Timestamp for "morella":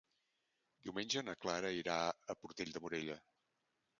2.87-3.21